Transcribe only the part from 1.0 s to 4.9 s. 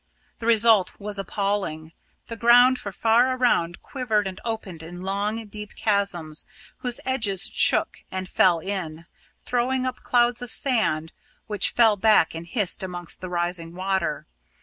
appalling. The ground for far around quivered and opened